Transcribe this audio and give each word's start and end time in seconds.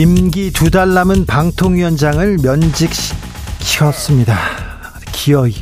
임기 0.00 0.50
두 0.52 0.70
달 0.70 0.94
남은 0.94 1.26
방통위원장을 1.26 2.38
면직시켰습니다. 2.42 4.38
기어이 5.12 5.54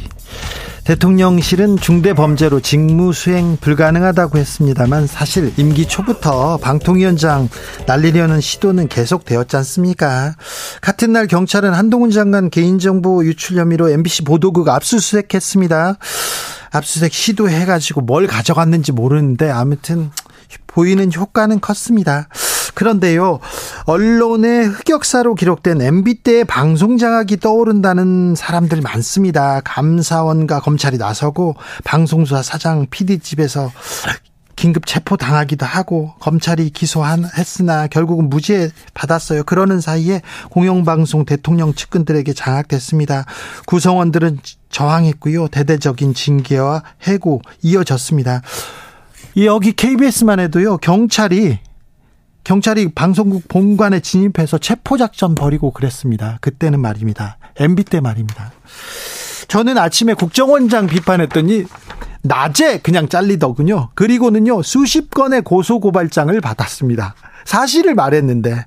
대통령실은 0.85 1.77
중대 1.77 2.13
범죄로 2.13 2.61
직무 2.61 3.13
수행 3.13 3.57
불가능하다고 3.57 4.39
했습니다만 4.39 5.09
사실 5.09 5.53
임기 5.57 5.87
초부터 5.87 6.59
방통위원장 6.59 7.49
날리려는 7.87 8.41
시도는 8.41 8.87
계속되었지 8.87 9.57
않습니까? 9.57 10.37
같은 10.83 11.13
날 11.13 11.27
경찰은 11.27 11.75
한동훈 11.75 12.13
장관 12.13 12.49
개인정보 12.49 13.25
유출 13.25 13.59
혐의로 13.59 13.91
MBC 13.91 14.23
보도국 14.23 14.69
압수수색했습니다. 14.69 15.97
압수수색 16.71 17.13
시도해가지고 17.13 18.03
뭘 18.03 18.29
가져갔는지 18.29 18.93
모르는데 18.93 19.51
아무튼 19.51 20.13
보이는 20.69 21.13
효과는 21.13 21.59
컸습니다. 21.61 22.29
그런데요, 22.79 23.41
언론의 23.87 24.69
흑역사로 24.69 25.35
기록된 25.35 25.83
MB 25.83 26.23
때의 26.23 26.45
방송 26.45 26.97
장악이 26.97 27.39
떠오른다는 27.39 28.37
사람들 28.37 28.83
많습니다. 28.83 29.61
감사원과 29.65 30.61
검찰이 30.61 30.97
나서고 30.97 31.57
방송사 31.83 32.41
사장 32.41 32.87
PD 32.89 33.19
집에서 33.19 33.73
긴급 34.55 34.87
체포 34.87 35.17
당하기도 35.17 35.67
하고 35.67 36.13
검찰이 36.21 36.71
기소한 36.71 37.25
했으나 37.37 37.89
결국은 37.89 38.31
무죄 38.31 38.71
받았어요. 38.95 39.43
그러는 39.43 39.81
사이에 39.81 40.23
공영방송 40.51 41.25
대통령 41.25 41.75
측근들에게 41.75 42.33
장악됐습니다. 42.33 43.25
구성원들은 43.67 44.39
저항했고요. 44.71 45.49
대대적인 45.49 46.15
징계와 46.15 46.85
해고 47.09 47.43
이어졌습니다. 47.61 48.43
여기 49.39 49.73
KBS만 49.73 50.39
해도요, 50.39 50.77
경찰이 50.77 51.59
경찰이 52.49 52.93
방송국 52.95 53.47
본관에 53.47 54.01
진입해서 54.01 54.57
체포작전 54.57 55.35
벌이고 55.35 55.71
그랬습니다. 55.71 56.39
그때는 56.41 56.81
말입니다. 56.81 57.37
MB 57.61 57.85
때 57.85 58.01
말입니다. 58.01 58.53
저는 59.49 59.77
아침에 59.77 60.15
국정원장 60.15 60.87
비판했더니 60.87 61.67
낮에 62.23 62.79
그냥 62.79 63.07
잘리더군요. 63.11 63.91
그리고는요, 63.95 64.63
수십 64.63 65.11
건의 65.11 65.43
고소고발장을 65.43 66.41
받았습니다. 66.41 67.15
사실을 67.45 67.95
말했는데 67.95 68.65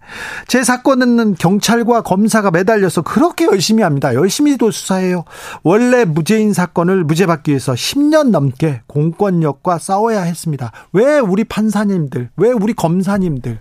제 0.47 0.63
사건은 0.63 1.33
경찰과 1.33 2.03
검사가 2.03 2.51
매달려서 2.51 3.01
그렇게 3.01 3.45
열심히 3.45 3.81
합니다. 3.81 4.13
열심히도 4.13 4.69
수사해요. 4.69 5.23
원래 5.63 6.05
무죄인 6.05 6.53
사건을 6.53 7.03
무죄받기 7.03 7.49
위해서 7.49 7.73
10년 7.73 8.29
넘게 8.29 8.81
공권력과 8.85 9.79
싸워야 9.79 10.21
했습니다. 10.21 10.71
왜 10.93 11.17
우리 11.17 11.43
판사님들, 11.43 12.29
왜 12.37 12.51
우리 12.51 12.73
검사님들 12.73 13.57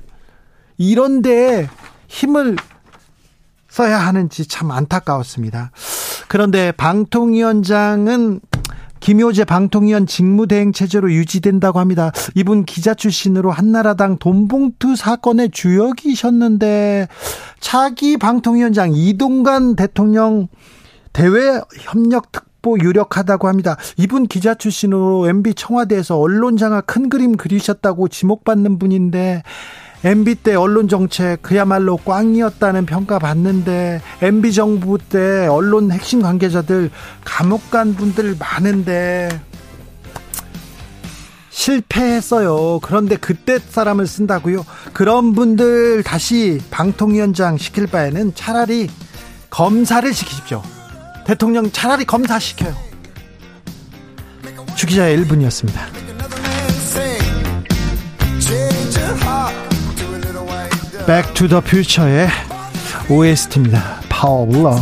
이런 0.80 1.20
데에 1.20 1.68
힘을 2.08 2.56
써야 3.68 3.98
하는지 3.98 4.48
참 4.48 4.70
안타까웠습니다. 4.70 5.72
그런데 6.26 6.72
방통위원장은 6.72 8.40
김효재 9.00 9.44
방통위원 9.44 10.06
직무대행 10.06 10.72
체제로 10.72 11.12
유지된다고 11.12 11.80
합니다. 11.80 12.12
이분 12.34 12.64
기자 12.64 12.94
출신으로 12.94 13.50
한나라당 13.50 14.16
돈봉투 14.18 14.96
사건의 14.96 15.50
주역이셨는데 15.50 17.08
차기 17.60 18.16
방통위원장 18.16 18.92
이동관 18.94 19.76
대통령 19.76 20.48
대외 21.12 21.60
협력 21.78 22.32
특보 22.32 22.78
유력하다고 22.78 23.48
합니다. 23.48 23.76
이분 23.98 24.26
기자 24.26 24.54
출신으로 24.54 25.28
MB 25.28 25.54
청와대에서 25.54 26.18
언론 26.18 26.56
장악 26.56 26.86
큰 26.86 27.10
그림 27.10 27.36
그리셨다고 27.36 28.08
지목받는 28.08 28.78
분인데 28.78 29.42
MB 30.02 30.36
때 30.36 30.54
언론 30.54 30.88
정책 30.88 31.42
그야말로 31.42 31.96
꽝이었다는 31.98 32.86
평가 32.86 33.18
받는데 33.18 34.00
MB 34.22 34.52
정부 34.52 34.98
때 34.98 35.46
언론 35.46 35.90
핵심 35.90 36.22
관계자들 36.22 36.90
감옥 37.24 37.70
간 37.70 37.94
분들 37.94 38.36
많은데 38.38 39.28
실패했어요. 41.50 42.80
그런데 42.80 43.16
그때 43.16 43.58
사람을 43.58 44.06
쓴다고요? 44.06 44.64
그런 44.94 45.34
분들 45.34 46.02
다시 46.02 46.58
방통위원장 46.70 47.58
시킬 47.58 47.86
바에는 47.86 48.34
차라리 48.34 48.88
검사를 49.50 50.12
시키십시오. 50.12 50.62
대통령 51.26 51.70
차라리 51.70 52.06
검사 52.06 52.38
시켜요. 52.38 52.74
주기자의 54.76 55.18
1분이었습니다. 55.18 55.99
Back 61.06 61.30
to 61.30 61.42
the 61.42 61.60
Future의 61.62 62.28
OST입니다. 63.08 64.00
Power 64.08 64.42
of 64.42 64.58
Love. 64.58 64.80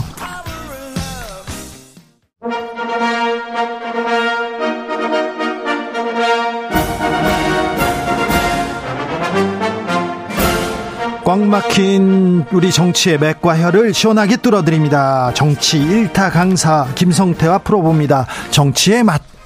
꽉 11.25 11.41
막힌 11.41 12.45
우리 12.53 12.73
정치의 12.73 13.19
맥과 13.19 13.59
혀를 13.59 13.93
시원하게 13.93 14.39
뚫어드립니다. 14.39 15.31
정치 15.35 15.79
1타 15.79 16.33
강사 16.33 16.87
김성태와 16.95 17.59
풀어봅니다. 17.59 18.27
정치의 18.51 19.03
맛. 19.05 19.38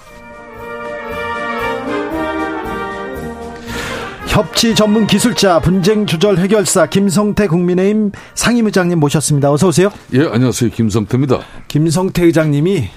협치 4.33 4.75
전문 4.75 5.07
기술자 5.07 5.61
분쟁 5.61 6.07
조절 6.07 6.39
해결사 6.39 6.87
김성태 6.87 7.49
국민의힘 7.49 8.13
상임의장님 8.35 8.99
모셨습니다. 8.99 9.53
어서 9.53 9.69
오세요. 9.69 9.93
예, 10.15 10.21
안녕하세요. 10.21 10.71
김성태입니다. 10.71 11.41
김성태 11.69 12.25
의장님이 12.25 12.89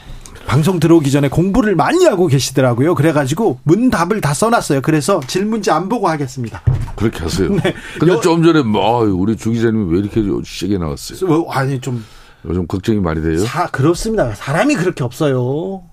방송 0.48 0.80
들어오기 0.80 1.12
전에 1.12 1.28
공부를 1.28 1.76
많이 1.76 2.06
하고 2.06 2.28
계시더라고요. 2.28 2.96
그래가지고 2.96 3.60
문답을 3.64 4.22
다 4.22 4.34
써놨어요. 4.34 4.80
그래서 4.80 5.20
질문지 5.28 5.72
안 5.72 5.90
보고 5.90 6.08
하겠습니다. 6.08 6.62
그렇게 6.96 7.20
하세요. 7.24 7.50
네. 7.50 7.74
근데 8.00 8.14
여, 8.14 8.22
좀 8.22 8.42
전에 8.42 8.62
뭐 8.62 9.02
우리 9.02 9.36
주 9.36 9.52
기자님이 9.52 9.92
왜 9.92 10.00
이렇게 10.00 10.22
세게 10.46 10.78
나왔어요? 10.78 11.28
뭐, 11.28 11.52
아니 11.52 11.82
좀 11.82 12.02
요즘 12.48 12.66
걱정이 12.66 13.02
많이 13.02 13.22
돼요. 13.22 13.40
사, 13.40 13.68
그렇습니다. 13.68 14.34
사람이 14.36 14.76
그렇게 14.76 15.04
없어요. 15.04 15.84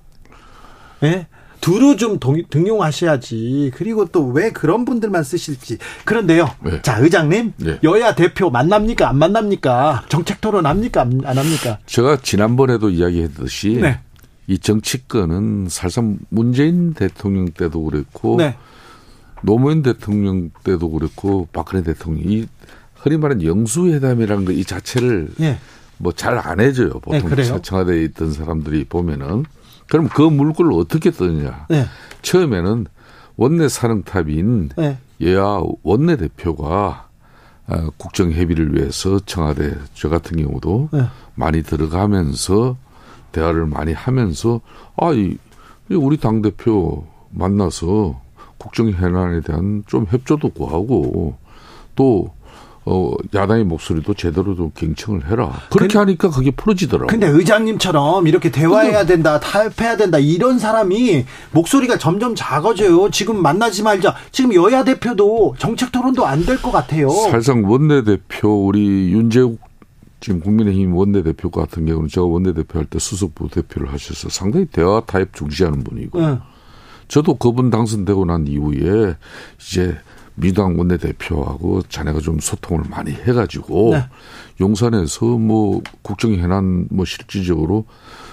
예? 1.02 1.10
네? 1.10 1.26
두루 1.62 1.96
좀 1.96 2.18
동, 2.18 2.42
등용하셔야지. 2.50 3.70
그리고 3.74 4.04
또 4.06 4.32
왜 4.32 4.50
그런 4.50 4.84
분들만 4.84 5.22
쓰실지. 5.22 5.78
그런데요. 6.04 6.50
네. 6.64 6.82
자, 6.82 6.98
의장님. 6.98 7.52
네. 7.56 7.78
여야 7.84 8.14
대표 8.14 8.50
만납니까? 8.50 9.08
안 9.08 9.16
만납니까? 9.18 10.04
정책 10.08 10.40
토론 10.40 10.66
합니까? 10.66 11.02
안, 11.02 11.38
합니까? 11.38 11.78
제가 11.86 12.18
지난번에도 12.22 12.90
이야기했듯이 12.90 13.78
네. 13.80 14.00
이 14.48 14.58
정치권은 14.58 15.68
사실상 15.70 16.18
문재인 16.28 16.94
대통령 16.94 17.46
때도 17.50 17.82
그랬고 17.84 18.36
네. 18.38 18.56
노무현 19.42 19.82
대통령 19.82 20.50
때도 20.64 20.90
그랬고 20.90 21.48
박근혜 21.52 21.82
대통령 21.82 22.22
이 22.26 22.46
흔히 22.94 23.16
말하는 23.16 23.44
영수회담이라는 23.44 24.44
거 24.44 24.52
이 24.52 24.64
자체를 24.64 25.28
네. 25.36 25.58
뭐잘 25.98 26.38
안 26.38 26.58
해줘요. 26.60 26.90
보통 27.00 27.30
네, 27.34 27.60
청와대에 27.62 28.02
있던 28.04 28.32
사람들이 28.32 28.84
보면은 28.84 29.44
그럼 29.92 30.08
그 30.08 30.22
물꼬를 30.22 30.72
어떻게 30.72 31.10
뜨느냐. 31.10 31.66
네. 31.68 31.84
처음에는 32.22 32.86
원내 33.36 33.68
사령탑인 33.68 34.70
네. 34.74 34.96
여야 35.20 35.62
원내 35.82 36.16
대표가 36.16 37.08
아, 37.66 37.90
국정 37.98 38.32
협의를 38.32 38.74
위해서 38.74 39.20
청와대 39.26 39.74
저 39.92 40.08
같은 40.08 40.42
경우도 40.42 40.88
네. 40.94 41.04
많이 41.34 41.62
들어가면서 41.62 42.78
대화를 43.32 43.66
많이 43.66 43.92
하면서 43.92 44.62
아, 44.96 45.12
이, 45.12 45.36
우리 45.90 46.16
당 46.16 46.40
대표 46.40 47.06
만나서 47.28 48.18
국정 48.56 48.88
현안에 48.88 49.42
대한 49.42 49.84
좀 49.86 50.06
협조도 50.08 50.54
구하고 50.54 51.36
또 51.96 52.32
어, 52.84 53.12
야당의 53.32 53.64
목소리도 53.64 54.14
제대로 54.14 54.56
좀 54.56 54.72
경청을 54.74 55.30
해라. 55.30 55.52
그렇게 55.70 55.92
근, 55.92 56.00
하니까 56.00 56.30
그게 56.30 56.50
풀어지더라고. 56.50 57.06
근데 57.06 57.28
의장님처럼 57.28 58.26
이렇게 58.26 58.50
대화해야 58.50 59.06
된다, 59.06 59.38
타협해야 59.38 59.96
된다, 59.96 60.18
이런 60.18 60.58
사람이 60.58 61.24
목소리가 61.52 61.98
점점 61.98 62.34
작아져요. 62.34 63.10
지금 63.10 63.40
만나지 63.40 63.82
말자. 63.84 64.16
지금 64.32 64.52
여야 64.54 64.82
대표도 64.82 65.54
정책 65.58 65.92
토론도 65.92 66.26
안 66.26 66.44
될 66.44 66.60
것 66.60 66.72
같아요. 66.72 67.08
사실상 67.10 67.62
원내대표, 67.70 68.66
우리 68.66 69.12
윤재욱 69.12 69.60
지금 70.18 70.40
국민의힘 70.40 70.94
원내대표 70.94 71.50
같은 71.50 71.86
경우는 71.86 72.08
제가 72.08 72.26
원내대표 72.26 72.78
할 72.80 72.86
때 72.86 72.98
수석부 72.98 73.48
대표를 73.48 73.92
하셔서 73.92 74.28
상당히 74.28 74.66
대화 74.66 75.00
타협 75.06 75.32
중시하는 75.34 75.84
분이고. 75.84 76.20
네. 76.20 76.38
저도 77.08 77.34
그분 77.34 77.70
당선되고 77.70 78.24
난 78.24 78.46
이후에 78.46 79.16
이제 79.60 79.96
민주당 80.34 80.78
원내대표하고 80.78 81.82
자네가 81.88 82.20
좀 82.20 82.38
소통을 82.40 82.84
많이 82.88 83.12
해가지고 83.12 83.90
네. 83.92 84.04
용산에서 84.60 85.26
뭐 85.26 85.82
국정 86.02 86.34
현안 86.34 86.88
뭐 86.90 87.04
실질적으로 87.04 87.84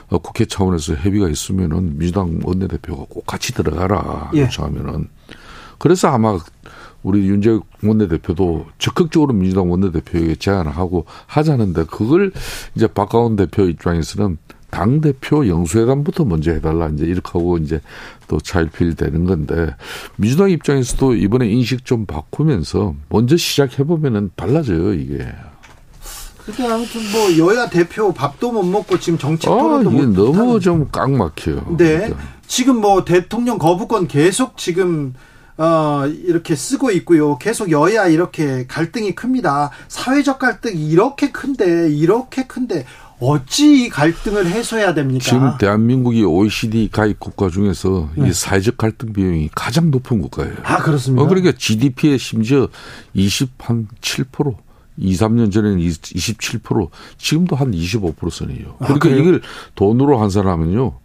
어, 0.09 0.17
국회 0.17 0.45
차원에서 0.45 0.95
협의가 0.95 1.29
있으면은 1.29 1.97
민주당 1.97 2.39
원내대표가 2.43 3.05
꼭 3.09 3.25
같이 3.25 3.53
들어가라 3.53 4.31
예. 4.35 4.41
요청하면은 4.41 5.07
그래서 5.77 6.09
아마 6.09 6.37
우리 7.03 7.27
윤재 7.27 7.59
원내대표도 7.83 8.65
적극적으로 8.77 9.33
민주당 9.33 9.71
원내대표에게 9.71 10.35
제안을 10.35 10.75
하고 10.75 11.05
하자는데 11.27 11.85
그걸 11.85 12.31
이제 12.75 12.87
박가원 12.87 13.35
대표 13.35 13.63
입장에서는 13.63 14.37
당 14.69 15.01
대표 15.01 15.47
영수회담부터 15.47 16.25
먼저 16.25 16.51
해달라 16.51 16.89
이제 16.89 17.05
이렇게 17.05 17.29
하고 17.33 17.57
이제 17.57 17.81
또 18.27 18.39
차일피일 18.39 18.95
되는 18.95 19.25
건데 19.25 19.75
민주당 20.17 20.49
입장에서도 20.51 21.15
이번에 21.15 21.47
인식 21.47 21.85
좀 21.85 22.05
바꾸면서 22.05 22.95
먼저 23.09 23.35
시작해 23.37 23.83
보면은 23.83 24.31
달라져요 24.35 24.93
이게. 24.93 25.25
그게 26.45 26.65
아무튼 26.65 27.01
뭐 27.11 27.37
여야 27.37 27.69
대표 27.69 28.11
밥도 28.13 28.51
못 28.51 28.63
먹고 28.63 28.99
지금 28.99 29.19
정책 29.19 29.49
토론도 29.49 29.89
아, 29.89 29.93
이게 29.93 30.05
너무 30.05 30.59
좀 30.59 30.87
꽉 30.91 31.11
막혀요. 31.11 31.75
네. 31.77 31.97
그러니까. 31.97 32.19
지금 32.47 32.81
뭐 32.81 33.05
대통령 33.05 33.57
거부권 33.59 34.07
계속 34.07 34.57
지금 34.57 35.13
어, 35.57 36.05
이렇게 36.07 36.55
쓰고 36.55 36.89
있고요. 36.91 37.37
계속 37.37 37.69
여야 37.69 38.07
이렇게 38.07 38.65
갈등이 38.65 39.13
큽니다. 39.13 39.71
사회적 39.89 40.39
갈등이 40.39 40.87
이렇게 40.89 41.31
큰데, 41.31 41.91
이렇게 41.91 42.47
큰데, 42.47 42.85
어찌 43.19 43.85
이 43.85 43.89
갈등을 43.89 44.47
해소해야 44.47 44.93
됩니까? 44.93 45.23
지금 45.23 45.57
대한민국이 45.57 46.23
OECD 46.23 46.89
가입 46.91 47.19
국가 47.19 47.49
중에서 47.49 48.09
네. 48.15 48.29
이 48.29 48.33
사회적 48.33 48.77
갈등 48.77 49.11
비용이 49.13 49.49
가장 49.53 49.91
높은 49.91 50.21
국가예요. 50.21 50.55
아, 50.63 50.77
그렇습니까? 50.77 51.23
어, 51.23 51.27
그러니까 51.27 51.51
GDP의 51.57 52.17
심지어 52.17 52.67
27%. 53.15 54.55
2, 55.01 55.13
3년 55.13 55.49
전에는 55.49 55.79
27%, 55.79 56.89
지금도 57.17 57.55
한 57.55 57.71
25%선이에요. 57.71 58.75
아, 58.79 58.85
그러니까 58.85 59.07
아, 59.09 59.11
이걸 59.13 59.41
돈으로 59.75 60.19
환산하면요. 60.19 60.99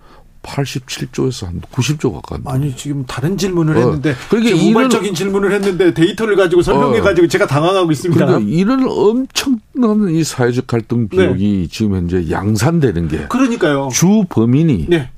87조에서 0.44 1.46
한 1.46 1.60
90조 1.72 2.12
가까운. 2.12 2.42
아니 2.46 2.76
지금 2.76 3.04
다른 3.06 3.36
질문을 3.36 3.76
어. 3.76 3.80
했는데 3.80 4.14
그러니까 4.30 4.56
우발적인 4.56 5.14
질문을 5.14 5.52
했는데 5.52 5.94
데이터를 5.94 6.36
가지고 6.36 6.62
설명해 6.62 7.00
가지고 7.00 7.24
어. 7.24 7.28
제가 7.28 7.46
당황하고 7.46 7.90
있습니다. 7.90 8.24
그러니까 8.24 8.50
이런 8.50 8.84
엄청난 8.88 10.10
이 10.14 10.22
사회적 10.22 10.66
갈등 10.66 11.08
네. 11.08 11.16
비용이 11.16 11.62
네. 11.62 11.66
지금 11.70 11.96
현재 11.96 12.30
양산되는 12.30 13.08
게 13.08 13.26
그러니까요. 13.28 13.88
주 13.92 14.24
범인이 14.28 14.86
네. 14.88 15.10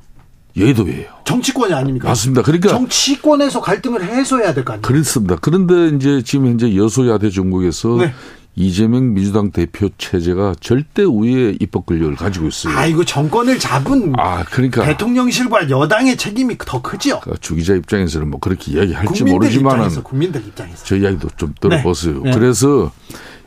여의도예요. 0.56 1.11
정치권이 1.25 1.75
아닙니까? 1.75 2.08
맞습니다. 2.08 2.40
그러니까 2.43 2.69
정치권에서 2.70 3.61
갈등을 3.61 4.02
해소해야 4.05 4.55
될 4.55 4.64
거 4.64 4.73
아니에요. 4.73 4.82
그렇습니다. 4.82 5.37
그런데 5.40 5.88
이제 5.94 6.23
지금 6.23 6.46
현재 6.46 6.75
여소야대 6.75 7.28
전국에서 7.31 7.96
네. 7.96 8.14
이재명 8.58 9.12
민주당 9.12 9.50
대표 9.50 9.91
체제가 9.99 10.55
절대 10.61 11.03
우위의 11.03 11.58
입법 11.61 11.85
권력을 11.85 12.17
가지고 12.17 12.49
있어요. 12.49 12.75
아이고 12.75 13.05
정권을 13.05 13.58
잡은 13.58 14.14
아 14.17 14.44
그러니까 14.44 14.82
대통령실과 14.87 15.69
여당의 15.69 16.17
책임이 16.17 16.56
더 16.58 16.81
크지요. 16.81 17.20
그러니까 17.20 17.41
주 17.43 17.55
기자 17.55 17.75
입장에서는 17.75 18.31
뭐 18.31 18.41
그렇게 18.41 18.73
이야기할지 18.73 19.25
모르지만은 19.25 19.85
입장에서, 19.85 20.03
국민들 20.03 20.41
입장에서 20.47 20.85
저 20.87 20.97
이야기도 20.97 21.29
좀 21.37 21.53
들어보세요. 21.61 22.23
네. 22.23 22.31
네. 22.31 22.38
그래서 22.38 22.91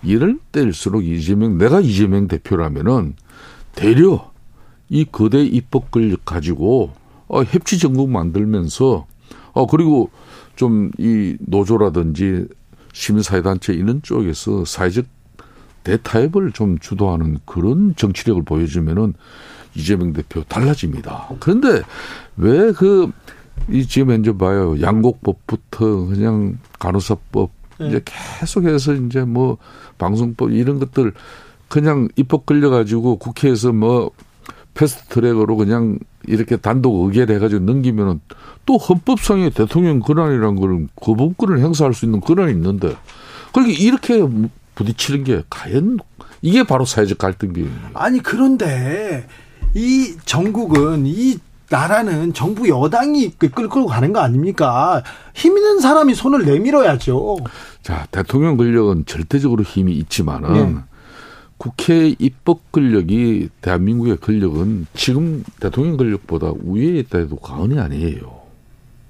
이럴 0.03 0.37
때일수록 0.51 1.03
이재명 1.03 1.57
내가 1.57 1.81
이재명 1.81 2.27
대표라면은 2.27 3.15
대려 3.73 4.31
이 4.89 5.05
거대 5.11 5.41
입법 5.43 5.89
권력 5.89 6.23
가지고 6.23 6.93
어, 7.27 7.43
협치 7.43 7.79
정국 7.79 8.11
만들면서 8.11 9.07
어 9.53 9.65
그리고 9.65 10.11
좀 10.55 10.91
이 10.99 11.37
노조라든지 11.39 12.45
시민사회단체 12.93 13.73
이런 13.73 14.01
쪽에서 14.01 14.65
사회적 14.65 15.05
대타협을 15.83 16.51
좀 16.51 16.77
주도하는 16.79 17.39
그런 17.45 17.95
정치력을 17.95 18.43
보여주면은 18.43 19.13
이재명 19.75 20.13
대표 20.13 20.43
달라집니다. 20.43 21.29
그런데 21.39 21.81
왜 22.37 22.71
그 22.73 23.11
이 23.67 23.85
지금 23.85 24.11
현재 24.11 24.31
봐요 24.35 24.79
양곡법부터 24.81 26.05
그냥 26.07 26.57
간호사법 26.79 27.51
네. 27.79 27.87
이제 27.87 28.01
계속해서 28.05 28.93
이제 28.93 29.21
뭐 29.21 29.57
방송법 29.97 30.51
이런 30.51 30.79
것들 30.79 31.13
그냥 31.67 32.07
입법 32.15 32.45
걸려가지고 32.45 33.17
국회에서 33.17 33.73
뭐 33.73 34.11
패스트트랙으로 34.73 35.55
그냥 35.55 35.99
이렇게 36.27 36.57
단독 36.57 37.05
의결 37.05 37.31
해가지고 37.31 37.63
넘기면은 37.65 38.19
또 38.65 38.77
헌법상의 38.77 39.51
대통령 39.51 39.99
권한이라는 39.99 40.55
걸 40.59 40.87
거부권을 40.95 41.59
행사할 41.59 41.93
수 41.93 42.05
있는 42.05 42.19
권한이 42.21 42.51
있는데 42.51 42.95
그렇게 43.53 43.73
이렇게 43.73 44.27
부딪히는 44.75 45.23
게 45.23 45.43
과연 45.49 45.99
이게 46.41 46.63
바로 46.63 46.85
사회적 46.85 47.17
갈등 47.17 47.53
비용이에요. 47.53 47.89
아니 47.93 48.19
그런데 48.19 49.27
이 49.73 50.15
전국은 50.25 51.05
이 51.05 51.37
나라는 51.69 52.33
정부 52.33 52.67
여당이 52.67 53.31
끌고 53.37 53.85
가는 53.85 54.11
거 54.11 54.19
아닙니까? 54.19 55.03
힘 55.35 55.55
있는 55.55 55.79
사람이 55.79 56.15
손을 56.15 56.45
내밀어야죠. 56.45 57.37
자, 57.83 58.07
대통령 58.11 58.57
권력은 58.57 59.05
절대적으로 59.05 59.63
힘이 59.63 59.93
있지만은 59.93 60.75
네. 60.75 60.81
국회 61.59 62.15
입법 62.19 62.71
권력이 62.71 63.49
대한민국의 63.61 64.17
권력은 64.17 64.87
지금 64.93 65.43
대통령 65.59 65.97
권력보다 65.97 66.51
우위에 66.51 66.99
있다 66.99 67.19
해도 67.19 67.35
과언이 67.35 67.77
아니에요. 67.77 68.39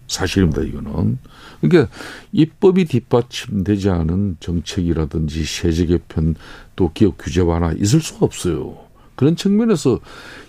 사실입니다, 0.07 0.63
이거는. 0.63 1.19
그러니까 1.61 1.93
입법이 2.31 2.85
뒷받침되지 2.85 3.91
않은 3.91 4.37
정책이라든지 4.39 5.43
세제 5.45 5.85
개편 5.85 6.33
또 6.75 6.91
기업 6.91 7.17
규제 7.19 7.41
완화 7.41 7.71
있을 7.71 8.01
수가 8.01 8.25
없어요. 8.25 8.79
그런 9.13 9.35
측면에서 9.35 9.99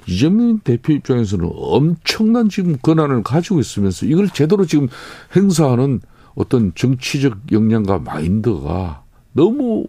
이재명 0.06 0.60
대표 0.60 0.94
입장에서는 0.94 1.50
엄청난 1.52 2.48
지금 2.48 2.78
권한을 2.80 3.22
가지고 3.22 3.60
있으면서 3.60 4.06
이걸 4.06 4.30
제대로 4.30 4.64
지금 4.64 4.88
행사하는 5.36 6.00
어떤 6.34 6.72
정치적 6.74 7.52
역량과 7.52 7.98
마인드가 7.98 9.02
너무 9.34 9.86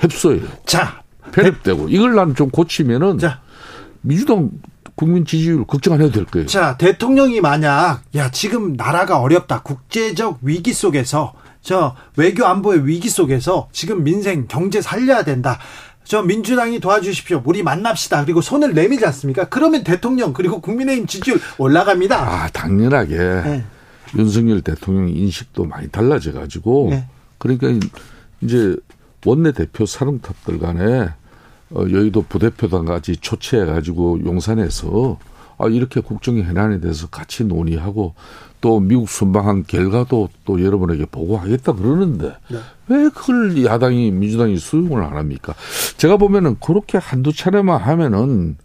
햅소해요. 0.00 0.46
자, 0.64 1.02
편입되고 1.32 1.88
이걸 1.88 2.14
난 2.14 2.34
좀 2.34 2.50
고치면은 2.50 3.18
자. 3.18 3.40
민주당 4.02 4.50
국민 4.94 5.24
지지율 5.26 5.64
걱정 5.66 5.94
안 5.94 6.00
해도 6.00 6.12
될 6.12 6.24
거예요. 6.26 6.46
자, 6.46 6.76
대통령이 6.78 7.40
만약 7.40 8.02
야, 8.14 8.30
지금 8.30 8.74
나라가 8.74 9.18
어렵다. 9.20 9.62
국제적 9.62 10.38
위기 10.42 10.72
속에서 10.72 11.34
저 11.60 11.96
외교 12.16 12.46
안보의 12.46 12.86
위기 12.86 13.08
속에서 13.08 13.68
지금 13.72 14.04
민생 14.04 14.46
경제 14.46 14.80
살려야 14.80 15.24
된다. 15.24 15.58
저 16.04 16.22
민주당이 16.22 16.78
도와주십시오. 16.78 17.42
우리 17.44 17.64
만납시다. 17.64 18.24
그리고 18.24 18.40
손을 18.40 18.74
내밀지 18.74 19.04
않습니까? 19.06 19.48
그러면 19.48 19.82
대통령 19.82 20.32
그리고 20.32 20.60
국민의힘 20.60 21.08
지지율 21.08 21.40
올라갑니다. 21.58 22.16
아, 22.16 22.48
당연하게 22.50 23.16
네. 23.16 23.64
윤석열 24.16 24.60
대통령 24.62 25.08
인식도 25.08 25.64
많이 25.64 25.88
달라져 25.88 26.32
가지고 26.32 26.88
네. 26.90 27.06
그러니까 27.38 27.68
이제 28.40 28.76
원내대표 29.26 29.84
사령탑들 29.84 30.58
간에 30.58 31.10
어, 31.70 31.80
여의도 31.90 32.22
부대표단까지 32.22 33.16
초치해가지고 33.16 34.24
용산에서 34.24 35.18
아, 35.58 35.66
이렇게 35.66 36.00
국정의 36.00 36.44
해난에 36.44 36.80
대해서 36.80 37.08
같이 37.08 37.44
논의하고 37.44 38.14
또 38.60 38.78
미국 38.78 39.08
순방한 39.08 39.64
결과도 39.66 40.28
또 40.44 40.62
여러분에게 40.62 41.06
보고하겠다 41.06 41.74
그러는데 41.74 42.34
네. 42.50 42.58
왜 42.88 43.08
그걸 43.08 43.64
야당이 43.64 44.10
민주당이 44.12 44.58
수용을 44.58 45.02
안 45.02 45.16
합니까? 45.16 45.54
제가 45.96 46.16
보면은 46.18 46.56
그렇게 46.60 46.98
한두 46.98 47.32
차례만 47.32 47.80
하면은 47.80 48.56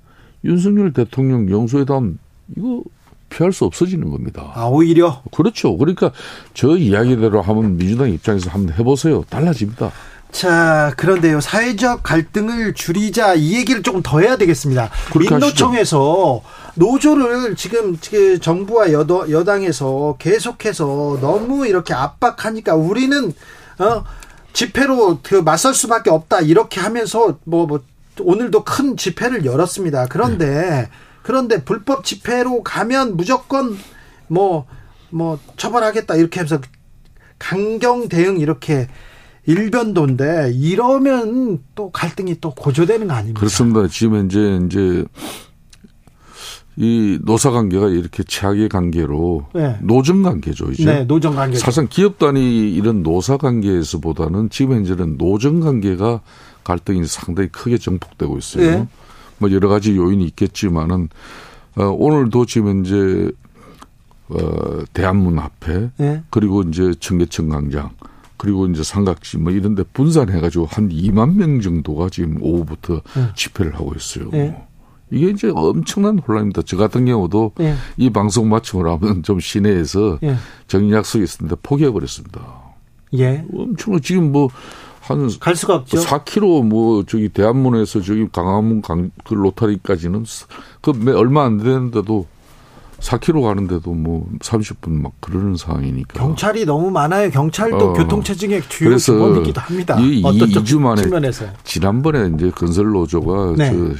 윤석열 0.43 0.93
대통령 0.93 1.49
영수회담 1.49 2.17
이거 2.55 2.83
피할 3.29 3.53
수 3.53 3.63
없어지는 3.65 4.09
겁니다. 4.09 4.51
아, 4.55 4.65
오히려? 4.65 5.23
그렇죠. 5.31 5.77
그러니까 5.77 6.11
저 6.53 6.77
이야기대로 6.77 7.41
하면 7.41 7.77
민주당 7.77 8.11
입장에서 8.11 8.49
한번 8.49 8.75
해보세요. 8.75 9.23
달라집니다. 9.29 9.91
자, 10.31 10.93
그런데요. 10.97 11.41
사회적 11.41 12.03
갈등을 12.03 12.73
줄이자 12.73 13.35
이 13.35 13.55
얘기를 13.55 13.83
조금 13.83 14.01
더 14.01 14.19
해야 14.19 14.37
되겠습니다. 14.37 14.89
민노총에서 15.17 16.41
노조를 16.75 17.55
지금 17.55 17.97
그 18.09 18.39
정부와 18.39 18.91
여도, 18.91 19.29
여당에서 19.29 20.15
계속해서 20.19 21.19
너무 21.21 21.67
이렇게 21.67 21.93
압박하니까 21.93 22.75
우리는 22.75 23.33
어 23.79 24.03
집회로 24.53 25.19
그 25.21 25.35
맞설 25.35 25.73
수밖에 25.73 26.09
없다 26.09 26.41
이렇게 26.41 26.79
하면서 26.79 27.37
뭐, 27.43 27.65
뭐 27.65 27.83
오늘도 28.19 28.63
큰 28.63 28.95
집회를 28.97 29.45
열었습니다. 29.45 30.07
그런데 30.07 30.45
네. 30.45 30.89
그런데 31.23 31.63
불법 31.63 32.03
집회로 32.03 32.63
가면 32.63 33.15
무조건 33.15 33.77
뭐뭐 34.27 34.65
뭐 35.09 35.39
처벌하겠다 35.57 36.15
이렇게 36.15 36.39
하면서 36.39 36.59
강경 37.37 38.09
대응 38.09 38.39
이렇게 38.39 38.87
일변도인데 39.45 40.51
이러면 40.55 41.59
또 41.75 41.91
갈등이 41.91 42.39
또 42.41 42.51
고조되는 42.51 43.07
거 43.07 43.13
아닙니까? 43.13 43.39
그렇습니다. 43.39 43.87
지금 43.87 44.25
이제 44.25 44.59
이제 44.65 45.05
이 46.77 47.19
노사 47.23 47.51
관계가 47.51 47.89
이렇게 47.89 48.23
최악의 48.23 48.69
관계로 48.69 49.47
네. 49.53 49.77
노정 49.81 50.23
관계죠, 50.23 50.71
이제. 50.71 50.85
네, 50.85 51.03
노정 51.03 51.35
관계. 51.35 51.57
사실상 51.57 51.87
기업 51.89 52.17
단위 52.17 52.71
이런 52.73 53.03
노사 53.03 53.37
관계에서보다는 53.37 54.49
지금 54.49 54.77
현재는 54.77 55.17
노정 55.17 55.59
관계가 55.59 56.21
갈등이 56.63 57.05
상당히 57.05 57.49
크게 57.49 57.77
정폭되고 57.77 58.37
있어요. 58.37 58.71
네. 58.71 58.87
뭐 59.37 59.51
여러 59.51 59.67
가지 59.67 59.97
요인이 59.97 60.23
있겠지만은 60.25 61.09
어, 61.75 61.85
오늘도 61.85 62.45
지금 62.45 62.85
이제 62.85 63.31
어, 64.29 64.83
대한문 64.93 65.39
앞에 65.39 65.89
네. 65.97 66.23
그리고 66.29 66.61
이제 66.61 66.93
청계천 66.99 67.49
광장 67.49 67.89
그리고 68.41 68.65
이제 68.65 68.81
삼각지 68.81 69.37
뭐 69.37 69.51
이런 69.51 69.75
데 69.75 69.83
분산해가지고 69.83 70.65
한 70.65 70.89
2만 70.89 71.35
명 71.35 71.61
정도가 71.61 72.09
지금 72.09 72.37
오후부터 72.41 73.03
네. 73.15 73.27
집회를 73.35 73.75
하고 73.75 73.93
있어요. 73.95 74.31
네. 74.31 74.65
이게 75.11 75.29
이제 75.29 75.51
엄청난 75.53 76.17
혼란입니다. 76.17 76.63
저 76.63 76.75
같은 76.75 77.05
경우도 77.05 77.51
네. 77.59 77.75
이 77.97 78.09
방송 78.09 78.49
마치고 78.49 78.81
나면 78.81 79.21
좀 79.21 79.39
시내에서 79.39 80.17
예. 80.23 80.37
정리 80.65 80.91
약속이 80.91 81.23
있었는데 81.23 81.57
포기해버렸습니다. 81.61 82.41
예. 83.19 83.45
엄청 83.53 84.01
지금 84.01 84.31
뭐 84.31 84.49
한. 85.01 85.29
갈 85.39 85.55
수가 85.55 85.75
없죠. 85.75 85.99
4km 85.99 86.65
뭐 86.65 87.03
저기 87.05 87.29
대한문에서 87.29 88.01
저기 88.01 88.27
강화문 88.31 88.81
강, 88.81 89.11
그 89.23 89.35
로타리까지는 89.35 90.25
그 90.81 90.93
얼마 91.15 91.45
안 91.45 91.59
되는데도 91.59 92.25
4km 93.01 93.41
가는데도 93.43 93.93
뭐 93.93 94.27
30분 94.39 94.91
막 94.91 95.13
그러는 95.19 95.55
상황이니까. 95.55 96.19
경찰이 96.19 96.65
너무 96.65 96.91
많아요. 96.91 97.29
경찰도 97.31 97.77
어, 97.77 97.93
교통체증의 97.93 98.61
주요 98.69 98.95
기본이기도 98.95 99.59
합니다. 99.59 99.99
이, 99.99 100.21
어떤 100.23 100.49
2주 100.49 100.79
만에 100.79 101.01
측면에서. 101.01 101.45
지난번에 101.63 102.31
이제 102.35 102.51
건설노조가 102.51 103.55
네. 103.57 103.71
저 103.71 103.95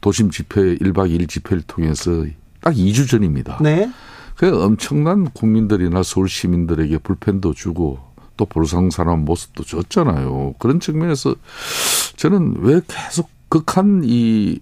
도심 0.00 0.30
집회 0.30 0.76
1박 0.76 1.10
2일 1.10 1.28
집회를 1.28 1.62
통해서 1.66 2.24
딱 2.60 2.74
2주 2.74 3.10
전입니다. 3.10 3.58
네. 3.60 3.90
그 4.36 4.64
엄청난 4.64 5.28
국민들이나 5.30 6.02
서울 6.02 6.28
시민들에게 6.28 6.98
불편도 6.98 7.54
주고 7.54 7.98
또 8.36 8.44
볼상사람 8.44 9.24
모습도 9.24 9.64
줬잖아요. 9.64 10.54
그런 10.58 10.78
측면에서 10.78 11.34
저는 12.16 12.56
왜 12.58 12.80
계속 12.86 13.30
극한 13.48 14.02
이 14.04 14.60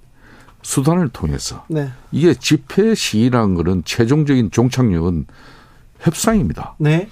수단을 0.65 1.11
통해서 1.11 1.65
네. 1.69 1.91
이게 2.11 2.35
집회 2.35 2.95
시위라는 2.95 3.55
거는 3.55 3.83
최종적인 3.85 4.51
종착역은 4.51 5.27
협상입니다. 6.01 6.75
네. 6.79 7.09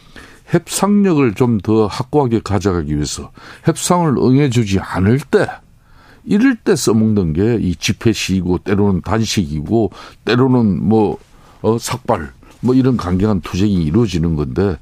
협상력을 0.47 1.35
좀 1.35 1.59
더 1.63 1.87
확고하게 1.87 2.41
가져가기 2.43 2.95
위해서 2.95 3.31
협상을 3.65 4.17
응해주지 4.19 4.81
않을 4.81 5.21
때 5.31 5.47
이럴 6.25 6.57
때 6.57 6.75
써먹는 6.75 7.33
게 7.35 7.59
이 7.61 7.77
집회 7.77 8.13
시위고 8.13 8.59
때로는 8.59 9.03
단식이고 9.03 9.93
때로는 10.25 10.83
뭐 10.83 11.19
어, 11.61 11.79
삭발 11.79 12.33
뭐 12.61 12.75
이런 12.75 12.97
강경한 12.97 13.41
투쟁이 13.43 13.85
이루어지는 13.85 14.35
건데 14.35 14.79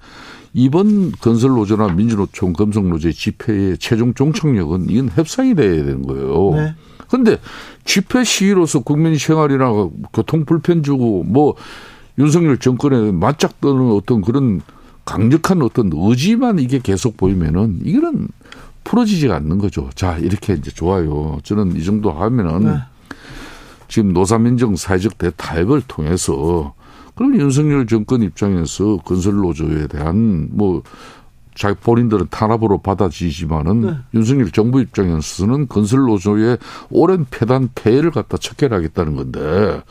이번 0.53 1.13
건설 1.13 1.51
노조나 1.51 1.89
민주노총 1.89 2.53
금속노조의 2.53 3.15
집회의 3.15 3.79
최종 3.79 4.15
종착역은 4.15 4.91
이건 4.91 5.11
협상이 5.15 5.55
돼야 5.55 5.77
되는 5.77 6.03
거예요. 6.03 6.51
네. 6.55 6.75
근데 7.09 7.39
집회 7.85 8.25
시위로서 8.25 8.81
국민 8.81 9.17
생활이나 9.17 9.71
교통 10.13 10.45
불편 10.45 10.83
주고 10.83 11.25
뭐 11.25 11.55
윤석열 12.19 12.59
정권에 12.59 13.13
맞짝 13.13 13.61
뜨는 13.61 13.93
어떤 13.93 14.23
그런 14.23 14.61
강력한 15.05 15.63
어떤 15.63 15.91
의지만 15.93 16.59
이게 16.59 16.79
계속 16.79 17.17
보이면은 17.17 17.81
이거는 17.85 18.29
풀어지지가 18.85 19.35
않는 19.37 19.59
거죠. 19.59 19.91
자, 19.95 20.19
이렇게 20.19 20.55
이제 20.55 20.71
좋아요. 20.71 21.39
저는 21.43 21.77
이 21.77 21.85
정도 21.85 22.13
하면은 22.13 22.65
네. 22.65 22.79
지금 23.89 24.13
노사민정 24.13 24.77
사회적 24.77 25.19
대타협을 25.19 25.83
통해서 25.89 26.75
그럼 27.21 27.39
윤석열 27.39 27.87
정권 27.87 28.23
입장에서 28.23 28.97
건설노조에 29.05 29.89
대한 29.89 30.49
뭐 30.53 30.83
자기 31.55 31.79
본인들은 31.79 32.29
탄압으로 32.31 32.79
받아지지만은 32.79 33.81
네. 33.83 33.95
윤석열 34.15 34.51
정부 34.51 34.81
입장에서는 34.81 35.69
건설노조의 35.69 36.57
오랜 36.89 37.27
폐단 37.29 37.69
폐해를 37.75 38.11
갖다 38.11 38.39
척결하겠다는 38.39 39.17
건데 39.17 39.83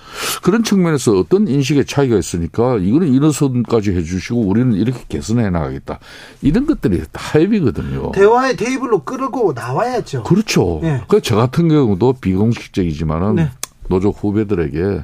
그런 0.41 0.63
측면에서 0.63 1.19
어떤 1.19 1.48
인식의 1.48 1.86
차이가 1.86 2.17
있으니까 2.17 2.77
이거는 2.77 3.13
이런 3.13 3.31
선까지 3.31 3.91
해주시고 3.91 4.41
우리는 4.41 4.74
이렇게 4.74 5.00
개선해 5.07 5.51
나가겠다 5.51 6.00
이런 6.41 6.65
것들이 6.65 7.03
타협이거든요. 7.12 8.12
대화의 8.13 8.57
테이블로 8.57 9.03
끌고 9.03 9.53
나와야죠. 9.53 10.24
그렇죠. 10.24 10.79
네. 10.81 11.03
그저 11.07 11.36
같은 11.36 11.69
경우도 11.69 12.13
비공식적이지만은 12.13 13.36
네. 13.36 13.51
노조 13.88 14.09
후배들에게 14.09 15.03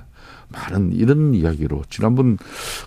많은 0.55 0.93
이런 0.93 1.33
이야기로 1.35 1.83
지난번 1.89 2.37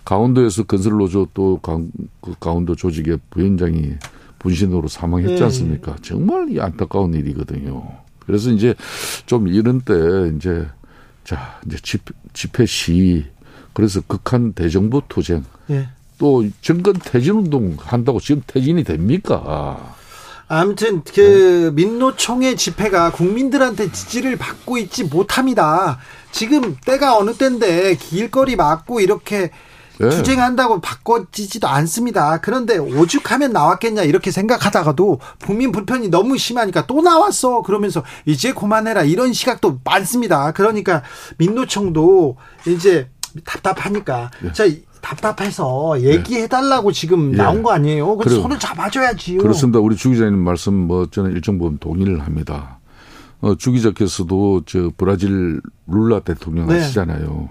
강원도에서 0.03 0.63
건설노조 0.63 1.29
또 1.33 1.59
강, 1.61 1.91
그 2.21 2.33
강원도 2.39 2.75
조직의 2.75 3.19
부위원장이 3.29 3.93
분신으로 4.39 4.87
사망했지 4.87 5.35
네. 5.35 5.43
않습니까? 5.43 5.95
네. 5.95 6.01
정말 6.01 6.49
이 6.49 6.59
안타까운 6.59 7.13
일이거든요. 7.13 7.87
그래서 8.25 8.49
이제 8.51 8.73
좀 9.25 9.47
이런 9.47 9.81
때 9.81 9.93
이제 10.35 10.67
자 11.23 11.59
이제 11.65 11.77
집, 11.81 12.01
집회 12.33 12.65
시 12.65 13.25
그래서 13.73 14.01
극한 14.01 14.53
대정부 14.53 15.01
투쟁 15.07 15.43
네. 15.67 15.87
또 16.17 16.45
정권 16.61 16.93
퇴진 16.93 17.35
운동 17.35 17.75
한다고 17.77 18.19
지금 18.19 18.41
퇴진이 18.45 18.83
됩니까? 18.83 19.95
아무튼 20.49 21.03
그 21.03 21.71
민노총의 21.75 22.57
집회가 22.57 23.11
국민들한테 23.11 23.91
지지를 23.91 24.35
받고 24.35 24.79
있지 24.79 25.03
못합니다. 25.03 25.99
지금 26.31 26.75
때가 26.85 27.17
어느 27.17 27.35
때인데 27.35 27.95
길거리 27.95 28.55
막고 28.55 28.99
이렇게 28.99 29.51
네. 29.99 30.09
투쟁한다고 30.09 30.81
바꿔지지도 30.81 31.67
않습니다. 31.67 32.39
그런데 32.41 32.79
오죽하면 32.79 33.51
나왔겠냐 33.51 34.03
이렇게 34.03 34.31
생각하다가도 34.31 35.19
국민 35.45 35.71
불편이 35.71 36.07
너무 36.07 36.37
심하니까 36.37 36.87
또 36.87 37.01
나왔어 37.01 37.61
그러면서 37.61 38.03
이제 38.25 38.51
그만해라 38.51 39.03
이런 39.03 39.33
시각도 39.33 39.81
많습니다. 39.83 40.51
그러니까 40.53 41.03
민노총도 41.37 42.37
이제 42.65 43.09
답답하니까 43.45 44.31
네. 44.41 44.51
자 44.53 44.65
답답해서 45.01 46.01
얘기해달라고 46.01 46.91
지금 46.91 47.33
예. 47.33 47.37
나온 47.37 47.63
거 47.63 47.71
아니에요? 47.71 48.17
그래 48.17 48.35
손을 48.35 48.59
잡아줘야지요. 48.59 49.39
그렇습니다. 49.39 49.79
우리 49.79 49.95
주 49.95 50.09
기자님 50.09 50.39
말씀 50.39 50.73
뭐 50.73 51.05
저는 51.09 51.31
일정 51.31 51.57
부분 51.57 51.77
동의를 51.77 52.19
합니다. 52.21 52.79
어, 53.41 53.55
주 53.55 53.71
기자께서도 53.71 54.63
저 54.65 54.91
브라질 54.97 55.61
룰라 55.87 56.19
대통령 56.21 56.67
네. 56.67 56.79
아시잖아요. 56.81 57.49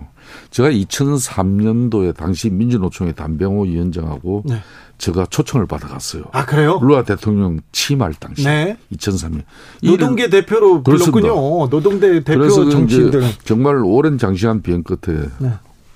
제가 0.50 0.70
2003년도에 0.70 2.14
당시 2.14 2.50
민주노총의 2.50 3.14
담병호 3.14 3.62
위원장하고 3.62 4.42
네. 4.44 4.56
제가 4.98 5.26
초청을 5.30 5.66
받아갔어요. 5.66 6.24
아 6.32 6.44
그래요? 6.44 6.78
룰라 6.82 7.04
대통령 7.04 7.60
취임할 7.72 8.14
당시 8.20 8.44
네. 8.44 8.76
2003년. 8.92 9.42
노동계 9.82 10.28
대표로 10.28 10.82
불렀군요. 10.82 11.68
노동대 11.70 12.22
대표 12.22 12.50
정치인들. 12.70 13.22
정말 13.44 13.76
오랜 13.76 14.18
장시간 14.18 14.60
비행 14.60 14.82
끝에 14.82 15.16
네. 15.38 15.52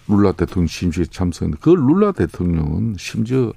룰라 0.09 0.32
대통령 0.32 0.66
심식에 0.66 1.06
참석했는데 1.06 1.59
그 1.62 1.71
룰라 1.71 2.12
대통령은 2.12 2.97
심지어 2.99 3.52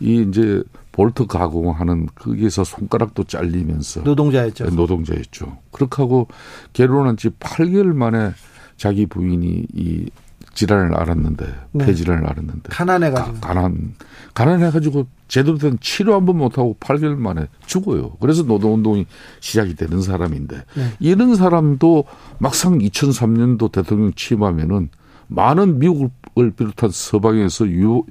이 0.00 0.24
이제 0.28 0.62
볼트 0.92 1.26
가공하는 1.26 2.08
거기에서 2.14 2.64
손가락도 2.64 3.24
잘리면서 3.24 4.02
노동자였죠. 4.02 4.64
네, 4.64 4.74
노동자였죠. 4.74 5.58
그렇게 5.70 6.02
하고 6.02 6.28
결혼한 6.72 7.16
지 7.16 7.30
8개월 7.30 7.94
만에 7.94 8.32
자기 8.76 9.06
부인이 9.06 9.66
이 9.74 10.10
질환을 10.54 10.94
알았는데 10.94 11.46
네. 11.72 11.86
폐질환을 11.86 12.26
알았는데 12.26 12.68
가난해 12.70 13.10
가지고 13.10 13.40
가난 13.40 13.94
가난해 14.34 14.70
가지고 14.70 15.06
제대로 15.28 15.56
된 15.56 15.78
치료 15.80 16.14
한 16.14 16.26
번 16.26 16.36
못 16.36 16.58
하고 16.58 16.76
8개월 16.78 17.16
만에 17.16 17.46
죽어요. 17.64 18.16
그래서 18.20 18.42
노동 18.42 18.74
운동이 18.74 19.06
시작이 19.40 19.76
되는 19.76 20.02
사람인데 20.02 20.56
네. 20.74 20.92
이런 21.00 21.36
사람도 21.36 22.04
막상 22.38 22.78
2003년도 22.80 23.72
대통령 23.72 24.12
취임하면은 24.12 24.90
많은 25.34 25.78
미국을 25.78 26.52
비롯한 26.56 26.90
서방에서 26.90 27.68
유, 27.68 28.04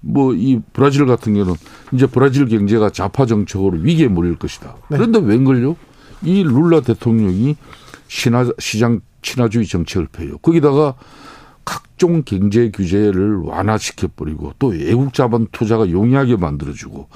뭐, 0.00 0.34
이 0.34 0.60
브라질 0.72 1.06
같은 1.06 1.34
경우는 1.34 1.54
이제 1.92 2.06
브라질 2.06 2.46
경제가 2.46 2.90
좌파 2.90 3.26
정책으로 3.26 3.78
위기에 3.78 4.08
몰릴 4.08 4.36
것이다. 4.36 4.76
네. 4.90 4.96
그런데 4.96 5.18
웬걸요? 5.18 5.76
이 6.22 6.42
룰라 6.42 6.80
대통령이 6.80 7.56
신화, 8.08 8.50
시장 8.58 9.00
친화주의 9.22 9.66
정책을 9.66 10.08
펴요. 10.10 10.38
거기다가 10.38 10.94
각종 11.64 12.22
경제 12.24 12.70
규제를 12.70 13.36
완화시켜버리고 13.44 14.54
또 14.58 14.68
외국 14.68 15.12
자본 15.12 15.46
투자가 15.52 15.90
용이하게 15.90 16.36
만들어주고 16.36 17.08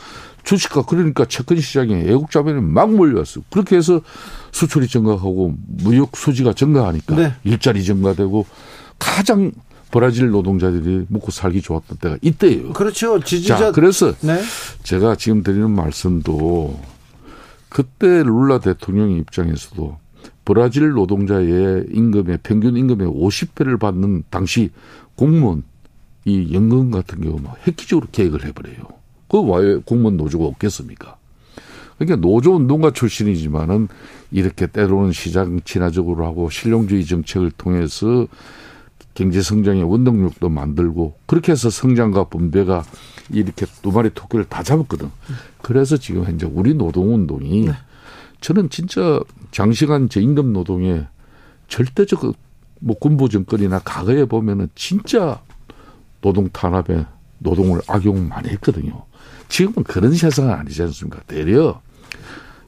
주식가 0.44 0.82
그러니까 0.82 1.24
채권 1.24 1.58
시장에 1.58 2.04
애국 2.06 2.30
자본이 2.30 2.60
막 2.60 2.92
몰려왔어요. 2.92 3.44
그렇게 3.50 3.76
해서 3.76 4.02
수출이 4.50 4.88
증가하고 4.88 5.54
무역 5.56 6.16
수지가 6.16 6.52
증가하니까 6.52 7.16
네. 7.16 7.34
일자리 7.44 7.82
증가되고 7.82 8.44
가장 9.02 9.50
브라질 9.90 10.30
노동자들이 10.30 11.06
먹고 11.08 11.32
살기 11.32 11.60
좋았던 11.60 11.98
때가 11.98 12.16
이때예요. 12.22 12.72
그렇죠. 12.72 13.20
지지자. 13.20 13.56
자, 13.56 13.72
그래서 13.72 14.14
네. 14.20 14.40
제가 14.84 15.16
지금 15.16 15.42
드리는 15.42 15.68
말씀도 15.70 16.80
그때 17.68 18.22
룰라 18.22 18.60
대통령 18.60 19.10
입장에서도 19.10 19.98
브라질 20.44 20.90
노동자의 20.90 21.86
임금의 21.90 22.38
평균 22.42 22.76
임금의 22.76 23.08
50배를 23.08 23.78
받는 23.78 24.24
당시 24.30 24.70
공무원 25.16 25.64
이 26.24 26.54
연금 26.54 26.90
같은 26.90 27.20
경우 27.20 27.40
막 27.40 27.58
획기적으로 27.66 28.06
계획을 28.12 28.44
해버려요. 28.46 28.76
그왜 29.28 29.80
공무원 29.84 30.16
노조가 30.16 30.44
없겠습니까? 30.44 31.16
그러니까 31.98 32.16
노조 32.16 32.54
운동가 32.54 32.92
출신이지만은 32.92 33.88
이렇게 34.30 34.66
때로는 34.66 35.12
시장 35.12 35.60
친화적으로 35.64 36.24
하고 36.24 36.50
실용주의 36.50 37.04
정책을 37.04 37.50
통해서 37.52 38.26
경제 39.14 39.42
성장의 39.42 39.82
원동력도 39.84 40.48
만들고 40.48 41.18
그렇게 41.26 41.52
해서 41.52 41.70
성장과 41.70 42.24
분배가 42.24 42.84
이렇게 43.30 43.66
두 43.82 43.92
마리 43.92 44.10
토끼를 44.10 44.46
다 44.46 44.62
잡았거든. 44.62 45.10
그래서 45.60 45.96
지금 45.96 46.24
현재 46.24 46.46
우리 46.46 46.74
노동 46.74 47.14
운동이 47.14 47.66
네. 47.66 47.72
저는 48.40 48.70
진짜 48.70 49.20
장시간 49.50 50.08
저임금 50.08 50.52
노동에 50.52 51.06
절대적 51.68 52.34
뭐 52.80 52.98
군부 52.98 53.28
정권이나 53.28 53.80
과거에 53.80 54.24
보면은 54.24 54.68
진짜 54.74 55.40
노동 56.20 56.48
탄압에 56.48 57.06
노동을 57.38 57.80
악용 57.86 58.28
많이 58.28 58.48
했거든요. 58.50 59.04
지금은 59.48 59.84
그런 59.84 60.12
세상은 60.12 60.52
아니지 60.54 60.82
않습니까? 60.82 61.20
대려 61.26 61.80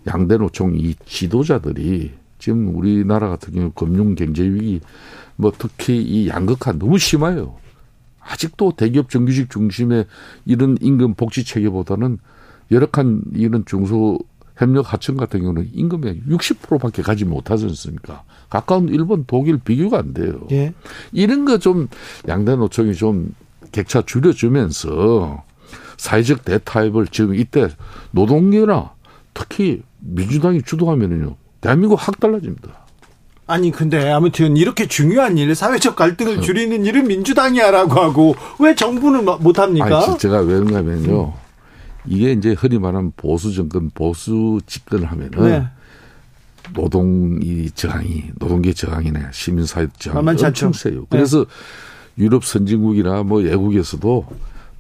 양대 0.07 0.37
노총 0.37 0.77
이 0.77 0.95
지도자들이 1.07 2.13
지금 2.45 2.77
우리나라 2.77 3.31
같은 3.31 3.55
경우 3.55 3.71
금융 3.71 4.15
경제 4.15 4.43
위기 4.43 4.81
뭐 5.37 5.51
특히 5.57 5.97
이 6.03 6.29
양극화 6.29 6.73
너무 6.73 6.99
심해요. 6.99 7.57
아직도 8.21 8.73
대기업 8.77 9.09
정규직 9.09 9.49
중심의 9.49 10.05
이런 10.45 10.77
임금 10.79 11.15
복지 11.15 11.43
체계보다는 11.43 12.19
열악한 12.71 13.23
이런 13.33 13.65
중소 13.65 14.19
협력 14.59 14.93
하청 14.93 15.17
같은 15.17 15.41
경우는 15.41 15.71
임금의 15.73 16.25
60%밖에 16.29 17.01
가지 17.01 17.25
못하지 17.25 17.65
않습니까? 17.65 18.25
가까운 18.51 18.91
일본, 18.91 19.25
독일 19.27 19.57
비교가 19.59 20.01
안 20.01 20.13
돼요. 20.13 20.47
예. 20.53 20.75
이런 21.13 21.47
거 21.47 21.57
좀 21.57 21.89
양대 22.29 22.57
노총이 22.57 22.93
좀 22.95 23.35
격차 23.73 24.03
줄여주면서 24.03 25.43
사회적 25.97 26.45
대타협을 26.45 27.07
지금 27.07 27.35
이때 27.35 27.69
노동계나 28.11 28.93
특히 29.33 29.83
민주당이 30.01 30.61
주도하면은요 30.61 31.37
대한민국 31.65 31.97
확 31.99 32.21
달라집니다. 32.21 32.69
아니 33.47 33.71
근데 33.71 34.11
아무튼 34.11 34.59
이렇게 34.59 34.87
중요한 34.87 35.39
일 35.39 35.55
사회적 35.55 35.97
갈등을 35.97 36.43
줄이는 36.43 36.85
일은 36.85 37.07
민주당이야라고 37.09 38.01
하고 38.01 38.37
왜 38.59 38.75
정부는 38.75 39.25
못 39.25 39.59
합니까? 39.59 40.05
아니, 40.05 40.19
제가 40.19 40.41
왜 40.41 40.59
그런가면요. 40.59 41.33
이게 42.07 42.33
이제 42.33 42.53
흔히 42.53 42.79
말하는 42.79 43.13
보수 43.17 43.55
정권, 43.55 43.89
보수 43.95 44.61
집권을 44.67 45.07
하면은 45.07 45.43
네. 45.43 45.67
노동이 46.75 47.71
저항이 47.71 48.25
노동계 48.39 48.75
저항이나 48.75 49.31
시민사회 49.33 49.87
저항이 49.99 50.29
엄청 50.45 50.75
세요. 50.75 51.01
네. 51.01 51.07
그래서 51.09 51.47
네. 51.47 52.25
유럽 52.25 52.45
선진국이나 52.45 53.23
뭐 53.23 53.41
외국에서도 53.41 54.27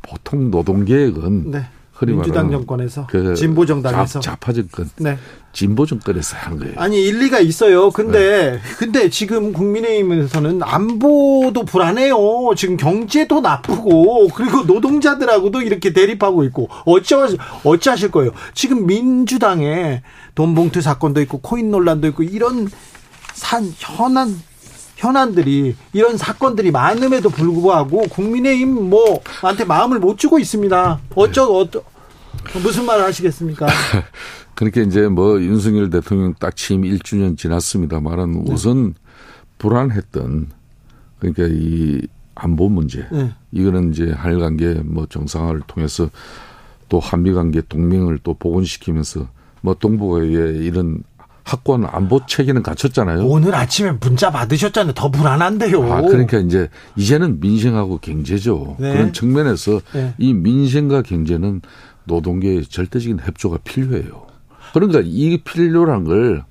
보통 0.03 0.51
노동계획은 0.51 1.51
네. 1.51 1.67
민주당 2.07 2.51
정권에서 2.51 3.07
그 3.07 3.35
진보 3.35 3.65
정당에서 3.65 4.21
좌파 4.21 4.53
정권, 4.53 4.91
네. 4.97 5.17
진보 5.55 5.87
정권에서 5.87 6.37
한 6.37 6.59
거예요. 6.59 6.75
아니 6.77 7.03
일리가 7.03 7.39
있어요. 7.39 7.91
근데 7.91 8.53
네. 8.53 8.61
근데 8.77 9.09
지금 9.09 9.53
국민의힘에서는 9.53 10.63
안보도 10.63 11.65
불안해요. 11.65 12.17
지금 12.57 12.77
경제도 12.77 13.41
나쁘고 13.41 14.29
그리고 14.35 14.63
노동자들하고도 14.65 15.63
이렇게 15.63 15.93
대립하고 15.93 16.45
있고 16.45 16.69
어쩌 16.85 17.29
어찌하실 17.63 18.11
거예요. 18.11 18.33
지금 18.53 18.87
민주당에 18.87 20.03
돈봉투 20.35 20.83
사건도 20.83 21.21
있고 21.23 21.39
코인 21.39 21.71
논란도 21.71 22.09
있고 22.09 22.25
이런 22.25 22.69
산 23.33 23.73
현안 23.79 24.37
현안들이 24.97 25.77
이런 25.93 26.17
사건들이 26.17 26.71
많음에도 26.71 27.29
불구하고 27.31 28.03
국민의힘 28.09 28.91
뭐한테 28.91 29.65
마음을 29.65 29.99
못 30.01 30.19
주고 30.19 30.39
있습니다. 30.39 31.01
어쩌 31.15 31.45
어떠 31.45 31.83
무슨 32.63 32.87
말을 32.87 33.05
하시겠습니까? 33.05 33.67
그러니까 34.55 34.83
이제 34.83 35.09
뭐 35.09 35.41
윤석열 35.41 35.91
대통령 35.91 36.35
딱 36.39 36.57
취임 36.57 36.83
1주년 36.83 37.37
지났습니다만은 37.37 38.45
네. 38.45 38.53
우선 38.53 38.95
불안했던 39.59 40.49
그러니까 41.19 41.45
이 41.51 42.03
안보 42.35 42.69
문제 42.69 43.07
네. 43.11 43.33
이거는 43.53 43.93
이제 43.93 44.13
한일 44.13 44.41
관계 44.41 44.75
뭐 44.75 45.07
정상화를 45.07 45.63
통해서 45.67 46.11
또 46.89 47.01
한미 47.01 47.33
관계 47.33 47.61
동맹을 47.61 48.19
또 48.23 48.35
복원시키면서 48.35 49.29
뭐 49.61 49.75
동북아의 49.75 50.65
이런 50.65 51.03
학권 51.45 51.85
안보 51.85 52.25
체계는 52.27 52.63
갖췄잖아요. 52.63 53.27
오늘 53.27 53.55
아침에 53.55 53.93
문자 54.01 54.31
받으셨잖아요. 54.31 54.95
더 54.95 55.11
불안한데요. 55.11 55.93
아, 55.93 56.01
그러니까 56.01 56.39
이제 56.39 56.69
이제는 56.97 57.41
민생하고 57.41 57.99
경제죠. 57.99 58.77
네. 58.79 58.93
그런 58.93 59.13
측면에서 59.13 59.81
네. 59.93 60.15
이 60.19 60.33
민생과 60.33 61.03
경제는 61.03 61.61
노동계의 62.05 62.65
절대적인 62.65 63.21
협조가 63.23 63.59
필요해요. 63.65 64.27
그러니까 64.75 65.01
이게 65.03 65.43
필요한 65.43 66.05
걸 66.05 66.45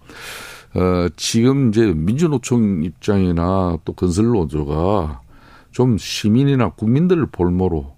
어, 0.76 1.08
지금 1.16 1.70
이제 1.70 1.94
민주노총 1.94 2.84
입장이나 2.84 3.78
또 3.86 3.94
건설노조가 3.94 5.22
좀 5.72 5.98
시민이나 5.98 6.70
국민들을 6.70 7.28
볼모로 7.28 7.94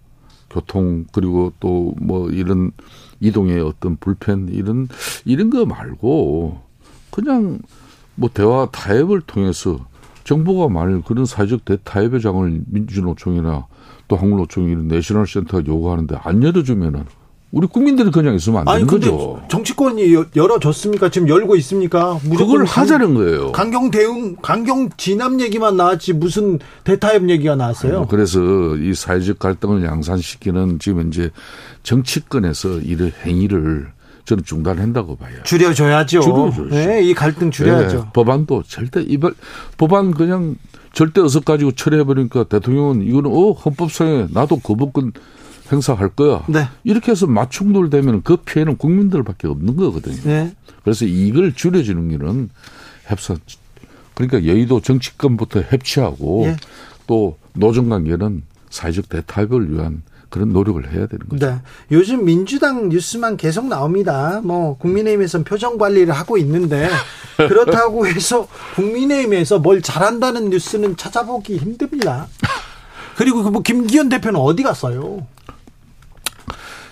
교통 0.49 1.05
그리고 1.13 1.53
또 1.59 1.93
뭐 1.99 2.29
이런 2.29 2.71
이동의 3.19 3.61
어떤 3.61 3.95
불편 3.97 4.49
이런 4.49 4.87
이런 5.23 5.49
거 5.49 5.65
말고 5.65 6.61
그냥 7.11 7.59
뭐 8.15 8.29
대화 8.33 8.67
타협을 8.71 9.21
통해서 9.21 9.85
정부가 10.23 10.69
만일 10.69 11.01
그런 11.01 11.25
사회적 11.25 11.65
대타협의 11.65 12.21
장을 12.21 12.61
민주노총이나 12.67 13.67
또 14.07 14.15
한국노총이 14.15 14.71
이런 14.71 14.87
내셔널 14.87 15.27
센터가 15.27 15.65
요구하는데 15.65 16.17
안 16.23 16.43
열어주면은 16.43 17.05
우리 17.55 17.67
국민들이 17.67 18.11
그냥 18.11 18.35
있으면 18.35 18.67
안 18.67 18.79
되는 18.79 18.85
거죠. 18.85 19.41
정치권이 19.47 20.13
열어줬습니까? 20.35 21.09
지금 21.09 21.29
열고 21.29 21.55
있습니까? 21.55 22.19
그걸 22.37 22.65
하자는 22.65 23.13
거예요. 23.13 23.53
강경 23.53 23.91
대응, 23.91 24.35
강경 24.41 24.89
진압 24.97 25.39
얘기만 25.39 25.77
나왔지 25.77 26.11
무슨 26.11 26.59
대타협 26.83 27.29
얘기가 27.29 27.55
나왔어요. 27.55 27.99
아니, 27.99 28.07
그래서 28.09 28.41
이 28.75 28.93
사회적 28.93 29.39
갈등을 29.39 29.85
양산시키는 29.85 30.79
지금 30.79 31.07
이제 31.07 31.31
정치권에서 31.83 32.79
이런 32.79 33.13
행위를 33.25 33.87
저는 34.25 34.43
중단한다고 34.43 35.15
봐요. 35.15 35.37
줄여줘야죠. 35.45 36.19
줄여줘야죠. 36.19 36.75
네, 36.75 37.03
이 37.03 37.13
갈등 37.13 37.51
줄여야죠. 37.51 37.97
네, 37.97 38.03
법안도 38.11 38.63
절대 38.67 39.01
이발 39.01 39.33
법안 39.77 40.11
그냥 40.11 40.57
절대 40.91 41.21
어서 41.21 41.39
가지고 41.39 41.71
처리해버리니까 41.71 42.43
대통령은 42.45 43.03
이거는 43.03 43.31
어 43.31 43.51
헌법상에 43.51 44.27
나도 44.31 44.59
거부권 44.59 45.13
행사할 45.71 46.09
거야. 46.09 46.43
네. 46.47 46.67
이렇게 46.83 47.11
해서 47.11 47.27
맞충돌 47.27 47.89
되면 47.89 48.21
그 48.23 48.37
피해는 48.37 48.77
국민들밖에 48.77 49.47
없는 49.47 49.75
거거든요. 49.75 50.21
네. 50.23 50.55
그래서 50.83 51.05
이걸 51.05 51.53
줄여주는 51.53 52.09
길은 52.09 52.49
협상 53.05 53.37
그러니까 54.13 54.45
여의도 54.45 54.81
정치권부터 54.81 55.61
협치하고 55.61 56.43
네. 56.47 56.55
또 57.07 57.37
노정 57.53 57.89
관계는 57.89 58.43
사회적 58.69 59.09
대타협을 59.09 59.73
위한 59.73 60.03
그런 60.29 60.49
노력을 60.49 60.81
해야 60.91 61.07
되는 61.07 61.27
거죠. 61.29 61.45
네. 61.47 61.61
요즘 61.91 62.25
민주당 62.25 62.89
뉴스만 62.89 63.37
계속 63.37 63.67
나옵니다. 63.67 64.41
뭐 64.43 64.77
국민의힘에서는 64.77 65.43
표정 65.43 65.77
관리를 65.77 66.13
하고 66.13 66.37
있는데 66.37 66.89
그렇다고 67.37 68.07
해서 68.07 68.47
국민의힘에서 68.75 69.59
뭘 69.59 69.81
잘한다는 69.81 70.49
뉴스는 70.49 70.97
찾아보기 70.97 71.57
힘듭니다. 71.57 72.27
그리고 73.15 73.43
그 73.43 73.49
뭐 73.49 73.61
김기현 73.61 74.09
대표는 74.09 74.39
어디 74.39 74.63
갔어요? 74.63 75.25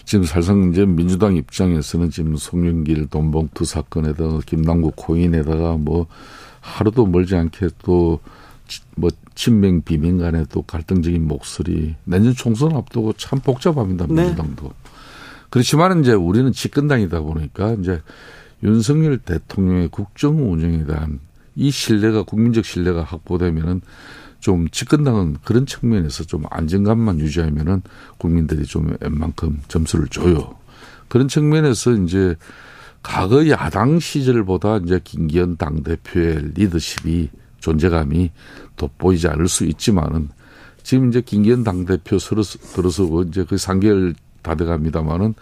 지금 0.06 0.26
사실상 0.26 0.72
이제 0.72 0.86
민주당 0.86 1.36
입장에서는 1.36 2.10
지금 2.10 2.36
송영길 2.36 3.08
돈봉투 3.08 3.66
사건에다가 3.66 4.40
김남국 4.46 4.96
코인에다가 4.96 5.78
뭐 5.78 6.08
하루도 6.62 7.06
멀지 7.06 7.36
않게 7.36 7.70
또 7.84 8.20
뭐 8.96 9.10
친명 9.36 9.82
비명 9.82 10.18
간에 10.18 10.46
또 10.50 10.62
갈등적인 10.62 11.28
목소리 11.28 11.96
내년 12.04 12.34
총선 12.34 12.76
앞두고 12.76 13.14
참 13.14 13.40
복잡합니다 13.40 14.06
네. 14.08 14.14
민주당도 14.14 14.64
네. 14.64 14.74
그렇지만 15.50 16.02
이제 16.02 16.14
우리는 16.14 16.52
집권당이다 16.52 17.22
보니까 17.22 17.74
이제 17.74 18.02
윤석열 18.64 19.18
대통령의 19.20 19.90
국정 19.90 20.52
운영에 20.52 20.86
대한 20.86 21.20
이 21.56 21.70
신뢰가 21.70 22.24
국민적 22.24 22.66
신뢰가 22.66 23.04
확보되면은 23.04 23.82
좀 24.44 24.68
집권당은 24.68 25.38
그런 25.46 25.66
측면에서 25.66 26.26
좀 26.26 26.44
안정감만 26.50 27.18
유지하면은 27.22 27.82
국민들이 28.18 28.66
좀 28.66 28.94
웬만큼 29.00 29.62
점수를 29.70 30.10
줘요. 30.10 30.58
그런 31.08 31.30
측면에서 31.30 31.94
이제 31.94 32.36
과거 33.02 33.48
야당 33.48 34.00
시절보다 34.00 34.80
이제 34.80 35.00
김기현 35.02 35.56
당대표의 35.56 36.52
리더십이 36.56 37.30
존재감이 37.60 38.32
돋보이지 38.76 39.30
않을 39.30 39.48
수 39.48 39.64
있지만은 39.64 40.28
지금 40.84 41.08
이제 41.08 41.22
김기현 41.22 41.64
당대표 41.64 42.18
들어서고 42.18 43.24
이제 43.24 43.46
그 43.46 43.56
3개월 43.56 44.14
다 44.42 44.56
돼갑니다만은 44.56 45.36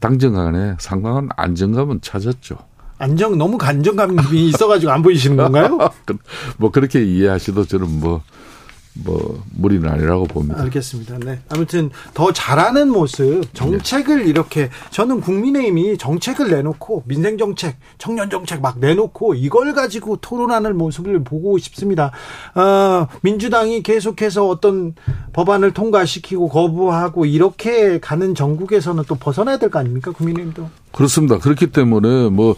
당정 0.00 0.34
간에 0.34 0.76
상당한 0.78 1.30
안정감은 1.34 2.02
찾았죠. 2.02 2.58
안정 3.02 3.36
너무 3.36 3.58
안정감이 3.60 4.16
있어가지고 4.48 4.92
안 4.92 5.02
보이시는 5.02 5.36
건가요? 5.36 5.76
뭐 6.56 6.70
그렇게 6.70 7.02
이해하시도 7.04 7.64
저는 7.66 7.98
뭐뭐 7.98 9.42
무리는 9.56 9.88
아니라고 9.88 10.26
봅니다. 10.26 10.62
알겠습니다. 10.62 11.18
네. 11.18 11.40
아무튼 11.48 11.90
더 12.14 12.32
잘하는 12.32 12.88
모습, 12.90 13.42
정책을 13.54 14.22
네. 14.22 14.30
이렇게 14.30 14.70
저는 14.90 15.20
국민의힘이 15.20 15.98
정책을 15.98 16.50
내놓고 16.50 17.02
민생 17.08 17.36
정책, 17.38 17.76
청년 17.98 18.30
정책 18.30 18.60
막 18.60 18.78
내놓고 18.78 19.34
이걸 19.34 19.74
가지고 19.74 20.18
토론하는 20.18 20.78
모습을 20.78 21.24
보고 21.24 21.58
싶습니다. 21.58 22.12
어, 22.54 23.08
민주당이 23.22 23.82
계속해서 23.82 24.46
어떤 24.48 24.94
법안을 25.32 25.72
통과시키고 25.72 26.48
거부하고 26.50 27.26
이렇게 27.26 27.98
가는 27.98 28.36
전국에서는 28.36 29.02
또 29.08 29.16
벗어나야 29.16 29.58
될 29.58 29.70
거 29.70 29.80
아닙니까? 29.80 30.12
국민의힘도. 30.12 30.70
그렇습니다. 30.92 31.38
그렇기 31.38 31.68
때문에 31.72 32.28
뭐 32.28 32.54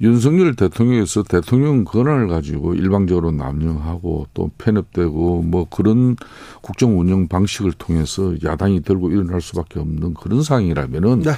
윤석열 0.00 0.54
대통령에서 0.54 1.22
대통령 1.22 1.84
권한을 1.84 2.28
가지고 2.28 2.74
일방적으로 2.74 3.32
남용하고 3.32 4.28
또 4.32 4.50
편협되고 4.56 5.42
뭐 5.42 5.66
그런 5.68 6.16
국정 6.62 6.98
운영 6.98 7.28
방식을 7.28 7.72
통해서 7.72 8.34
야당이 8.42 8.82
들고 8.82 9.10
일어날 9.10 9.40
수밖에 9.42 9.78
없는 9.78 10.14
그런 10.14 10.42
상황이라면은 10.42 11.20
네. 11.20 11.32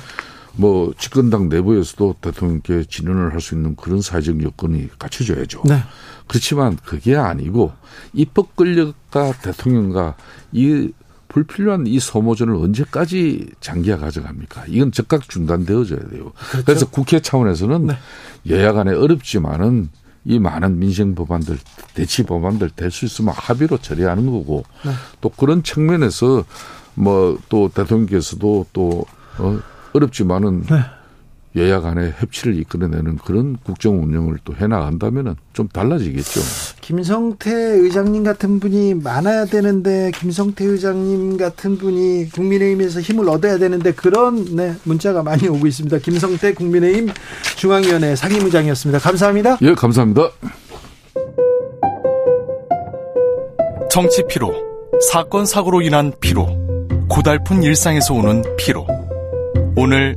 뭐 0.54 0.92
집권당 0.98 1.48
내부에서도 1.48 2.16
대통령께 2.20 2.84
진언을 2.88 3.32
할 3.32 3.40
수 3.40 3.54
있는 3.54 3.74
그런 3.74 4.00
사회적 4.00 4.42
여건이 4.42 4.90
갖춰져야죠. 4.98 5.62
네. 5.64 5.78
그렇지만 6.28 6.76
그게 6.84 7.16
아니고 7.16 7.72
입법 8.12 8.54
권력과 8.54 9.32
대통령과 9.42 10.14
이 10.52 10.92
불필요한 11.32 11.86
이 11.86 11.98
소모전을 11.98 12.54
언제까지 12.54 13.48
장기화 13.60 13.96
가져갑니까? 13.98 14.64
이건 14.68 14.92
즉각 14.92 15.28
중단되어져야 15.28 16.00
돼요. 16.10 16.32
그렇죠. 16.50 16.64
그래서 16.64 16.86
국회 16.90 17.20
차원에서는 17.20 17.86
네. 17.86 17.96
여야 18.50 18.72
간에 18.72 18.92
어렵지만은 18.94 19.88
이 20.24 20.38
많은 20.38 20.78
민생 20.78 21.14
법안들, 21.14 21.58
대치 21.94 22.22
법안들 22.22 22.70
될 22.76 22.90
수 22.90 23.06
있으면 23.06 23.34
합의로 23.36 23.78
처리하는 23.78 24.26
거고 24.26 24.64
네. 24.84 24.92
또 25.20 25.30
그런 25.30 25.62
측면에서 25.62 26.44
뭐 26.94 27.38
또 27.48 27.68
대통령께서도 27.70 28.66
또 28.72 29.04
어, 29.38 29.58
어렵지만은 29.94 30.62
네. 30.62 30.76
여야 31.54 31.80
간의 31.80 32.14
협치를 32.18 32.58
이끌어내는 32.60 33.18
그런 33.18 33.56
국정 33.62 34.02
운영을 34.02 34.38
또 34.44 34.54
해나간다면은 34.54 35.36
좀 35.52 35.68
달라지겠죠. 35.68 36.40
김성태 36.80 37.52
의장님 37.52 38.24
같은 38.24 38.58
분이 38.58 38.94
많아야 38.94 39.44
되는데 39.44 40.10
김성태 40.14 40.64
의장님 40.64 41.36
같은 41.36 41.76
분이 41.76 42.30
국민의힘에서 42.30 43.00
힘을 43.00 43.28
얻어야 43.28 43.58
되는데 43.58 43.92
그런 43.92 44.44
네, 44.56 44.74
문자가 44.84 45.22
많이 45.22 45.46
오고 45.46 45.66
있습니다. 45.66 45.98
김성태 45.98 46.54
국민의힘 46.54 47.10
중앙위원회 47.56 48.16
상임의장이었습니다. 48.16 48.98
감사합니다. 48.98 49.58
예, 49.60 49.74
감사합니다. 49.74 50.30
정치 53.90 54.22
피로, 54.26 54.54
사건 55.10 55.44
사고로 55.44 55.82
인한 55.82 56.12
피로, 56.18 56.46
고달픈 57.10 57.62
일상에서 57.62 58.14
오는 58.14 58.42
피로. 58.56 58.86
오늘 59.76 60.16